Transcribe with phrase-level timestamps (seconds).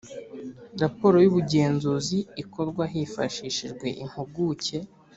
[0.81, 4.77] raporo y’ubugenzuzi ikorwa hifashishijwe impuguke